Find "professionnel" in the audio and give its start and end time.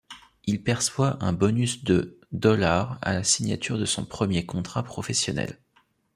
4.81-5.59